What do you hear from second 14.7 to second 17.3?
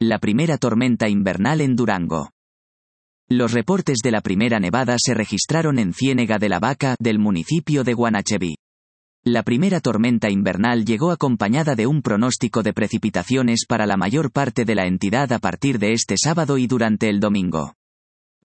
la entidad a partir de este sábado y durante el